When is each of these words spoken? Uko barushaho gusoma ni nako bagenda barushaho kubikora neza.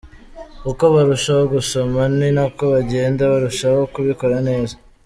Uko 0.69 0.83
barushaho 0.93 1.43
gusoma 1.55 2.01
ni 2.17 2.29
nako 2.35 2.63
bagenda 2.73 3.21
barushaho 3.31 3.79
kubikora 3.93 4.37
neza. 4.49 4.75